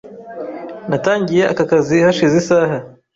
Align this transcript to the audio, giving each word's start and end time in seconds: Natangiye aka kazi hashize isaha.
Natangiye 0.89 1.43
aka 1.51 1.63
kazi 1.69 1.95
hashize 2.05 2.35
isaha. 2.41 2.75